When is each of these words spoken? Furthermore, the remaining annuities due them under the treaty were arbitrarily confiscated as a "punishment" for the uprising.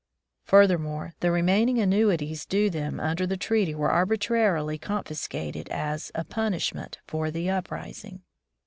Furthermore, 0.45 1.13
the 1.19 1.29
remaining 1.29 1.77
annuities 1.77 2.47
due 2.47 2.71
them 2.71 2.99
under 2.99 3.27
the 3.27 3.37
treaty 3.37 3.75
were 3.75 3.91
arbitrarily 3.91 4.79
confiscated 4.79 5.69
as 5.69 6.11
a 6.15 6.23
"punishment" 6.23 6.97
for 7.05 7.29
the 7.29 7.51
uprising. 7.51 8.23